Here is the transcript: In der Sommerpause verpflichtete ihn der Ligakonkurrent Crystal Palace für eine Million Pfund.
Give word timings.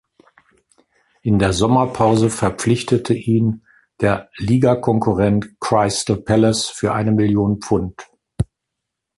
In 1.21 1.37
der 1.37 1.53
Sommerpause 1.53 2.31
verpflichtete 2.31 3.13
ihn 3.13 3.63
der 3.99 4.31
Ligakonkurrent 4.37 5.59
Crystal 5.59 6.17
Palace 6.17 6.65
für 6.69 6.95
eine 6.95 7.11
Million 7.11 7.61
Pfund. 7.61 8.09